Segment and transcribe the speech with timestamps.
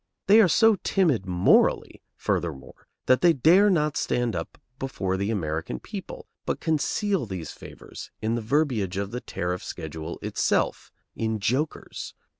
[0.25, 5.79] They are so timid morally, furthermore, that they dare not stand up before the American
[5.79, 12.15] people, but conceal these favors in the verbiage of the tariff schedule itself, in "jokers."